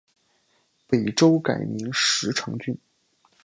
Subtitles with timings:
[0.87, 2.75] 北周改名石城郡。